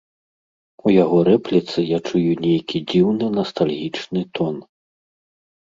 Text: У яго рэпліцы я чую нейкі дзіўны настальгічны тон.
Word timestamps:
У 0.87 0.93
яго 1.03 1.19
рэпліцы 1.27 1.77
я 1.91 1.99
чую 2.09 2.23
нейкі 2.47 2.77
дзіўны 2.89 3.31
настальгічны 3.39 4.21
тон. 4.41 4.55